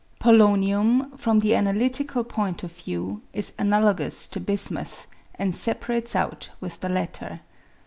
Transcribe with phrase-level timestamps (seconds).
[0.19, 6.79] Polonium, from the analytical point of view, is analogous to bismuth, and separates out with
[6.79, 7.41] the latter.